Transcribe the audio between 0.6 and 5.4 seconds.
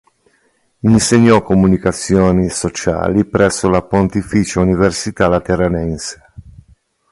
Insegnò Comunicazioni sociali presso la Pontificia università